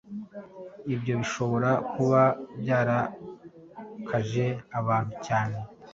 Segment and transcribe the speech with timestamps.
[0.93, 2.21] Ibyo bishobora kuba
[2.61, 4.45] byararakaje
[4.79, 5.57] abantu cyane